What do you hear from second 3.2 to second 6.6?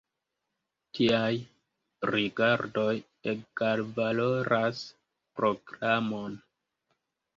egalvaloras proklamon.